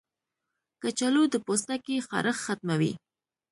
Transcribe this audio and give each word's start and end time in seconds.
کچالو 0.81 1.23
د 1.33 1.35
پوستکي 1.45 1.95
خارښ 2.07 2.37
ختموي. 2.45 2.93